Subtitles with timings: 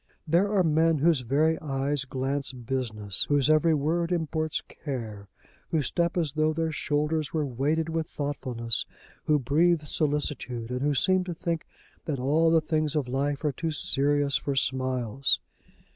[0.27, 5.27] There are men whose very eyes glance business, whose every word imports care,
[5.69, 8.87] who step as though their shoulders were weighed with thoughtfulness,
[9.25, 11.67] who breathe solicitude, and who seem to think
[12.05, 15.39] that all the things of life are too serious for smiles.